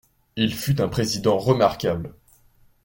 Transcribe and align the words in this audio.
Il 0.35 0.55
fut 0.55 0.81
un 0.81 0.87
président 0.87 1.37
remarquable. 1.37 2.15